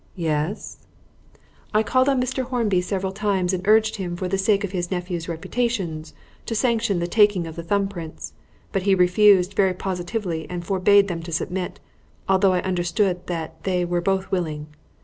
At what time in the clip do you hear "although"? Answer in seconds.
12.27-12.53